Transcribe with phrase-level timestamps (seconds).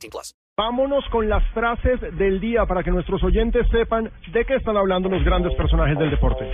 [0.00, 0.34] 18 plus.
[0.56, 5.08] Vámonos con las frases del día para que nuestros oyentes sepan de qué están hablando
[5.08, 6.50] los grandes personajes del deporte.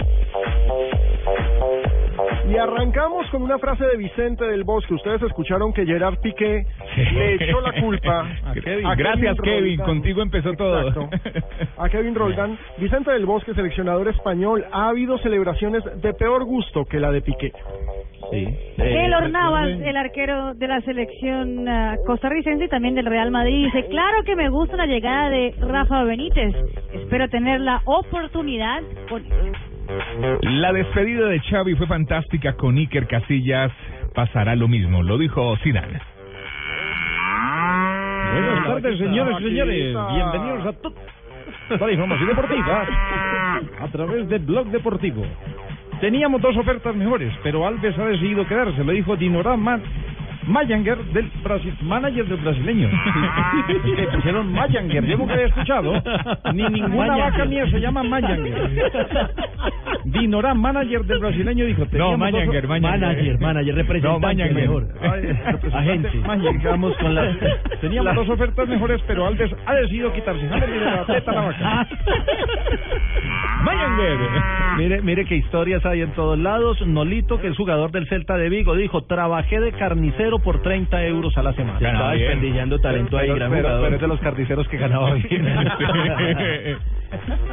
[2.49, 4.95] Y arrancamos con una frase de Vicente del Bosque.
[4.95, 6.65] Ustedes escucharon que Gerard Piqué
[7.05, 8.87] le echó la culpa A Kevin.
[8.87, 9.79] a Gracias, Kevin.
[9.79, 9.87] Roldán.
[9.87, 10.89] Contigo empezó todo.
[10.89, 11.11] Exacto.
[11.77, 12.59] A Kevin Roldán.
[12.79, 17.53] Vicente del Bosque, seleccionador español, ha habido celebraciones de peor gusto que la de Piqué.
[18.77, 23.87] Keylor Navas, el arquero de la selección ah, costarricense y también del Real Madrid, dice,
[23.89, 26.55] claro que me gusta la llegada de Rafa Benítez.
[26.93, 29.53] Espero tener la oportunidad con él".
[30.43, 33.71] La despedida de Xavi fue fantástica con Iker Casillas.
[34.15, 36.01] Pasará lo mismo, lo dijo Zidane.
[38.83, 39.97] Tardes, señores y señores.
[40.13, 42.83] Bienvenidos a toda la información deportiva
[43.81, 45.25] a través de Blog Deportivo.
[46.01, 49.81] Teníamos dos ofertas mejores, pero Alves ha decidido quedarse, lo dijo Dinorá Ma-
[50.47, 52.89] Mayanger, del Brasil, manager del brasileño.
[53.97, 55.93] Que pusieron Mayanger, yo nunca había escuchado.
[56.53, 58.93] Ni ninguna vaca mía se llama Mayanger.
[60.09, 61.81] Dinorá, manager del brasileño, dijo.
[61.81, 63.01] No, teníamos dos- Mayanger, Mayanger.
[63.01, 64.87] Manager, manager, representante No, mejor.
[65.01, 65.39] Ay,
[65.75, 66.11] Agente.
[66.63, 67.37] Quedamos con la-
[67.81, 70.47] Teníamos dos ofertas mejores, pero Alves ha decidido quitarse.
[70.47, 71.89] La teta la vaca.
[73.65, 74.19] Mayanger.
[74.79, 76.87] Mire, mire qué historias hay en todos lados.
[76.87, 81.37] Nolito, que es jugador del Celta de Vigo, dijo, trabajé de carnicero por 30 euros
[81.37, 81.79] a la semana.
[81.81, 82.29] Estaba bien.
[82.29, 83.85] desperdiciando talento ahí, pero, gran pero- jugador.
[83.87, 85.47] pero es de los carniceros que ganaba bien.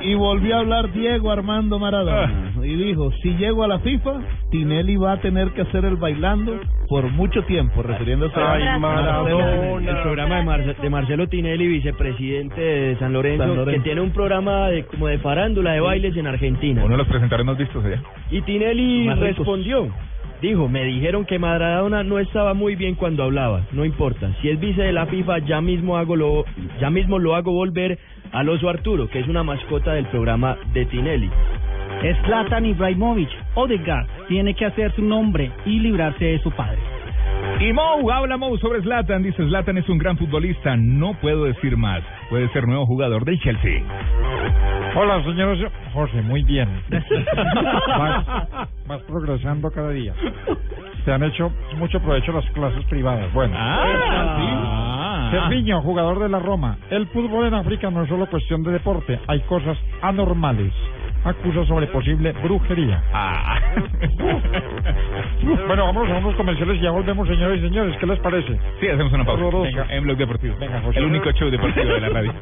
[0.02, 4.20] Y volvió a hablar Diego Armando Maradona y dijo, si llego a la FIFA,
[4.52, 6.59] Tinelli va a tener que hacer el bailando
[6.89, 9.89] por mucho tiempo, refiriéndose Ay, a Maradona.
[9.92, 13.71] El programa de, Marce- de Marcelo Tinelli, vicepresidente de San Lorenzo, San Lorenzo.
[13.71, 16.81] que tiene un programa de, como de farándula de bailes en Argentina.
[16.83, 18.02] Uno de los presentadores más vistos allá.
[18.31, 19.87] Y Tinelli respondió.
[20.42, 23.66] Dijo, me dijeron que Maradona no estaba muy bien cuando hablaba.
[23.71, 24.30] No importa.
[24.42, 26.45] Si es vice de la FIFA, ya mismo hago lo,
[26.80, 27.98] ya mismo lo hago volver
[28.32, 31.30] al oso Arturo, que es una mascota del programa de Tinelli.
[32.26, 36.80] Zlatan Ibrahimovic, Odegaard, tiene que hacer su nombre y librarse de su padre.
[37.60, 39.23] Y Mou, habla Mou sobre Zlatan.
[39.23, 40.76] Dice, Zlatan es un gran futbolista.
[40.76, 42.04] No puedo decir más.
[42.30, 43.82] Puede ser nuevo jugador del Chelsea.
[44.95, 45.72] Hola, señores.
[45.93, 46.67] José, muy bien.
[49.13, 50.11] Progresando cada día.
[51.05, 53.31] Te han hecho mucho provecho las clases privadas.
[53.31, 53.53] Bueno.
[53.55, 55.37] Ah, sí.
[55.37, 56.77] Cerviño, jugador de la Roma.
[56.89, 60.73] El fútbol en África no es solo cuestión de deporte, hay cosas anormales.
[61.25, 63.03] Acusa sobre posible brujería.
[63.13, 63.59] Ah.
[65.67, 67.97] Bueno, vamos a unos comerciales y ya volvemos, señores y señores.
[67.97, 68.57] ¿Qué les parece?
[68.80, 69.43] Sí, hacemos una pausa.
[69.57, 70.55] Venga, en Blog Deportivo.
[70.59, 70.99] Venga, José.
[70.99, 72.33] El único show deportivo de la radio.